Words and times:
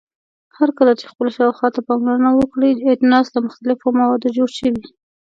هرکله 0.57 0.93
چې 0.99 1.05
خپل 1.11 1.27
شاوخوا 1.35 1.67
ته 1.75 1.81
پاملرنه 1.87 2.31
وکړئ 2.33 2.71
اجناس 2.93 3.27
له 3.35 3.39
مختلفو 3.47 3.87
موادو 3.99 4.33
جوړ 4.37 4.49
شوي. 4.59 4.83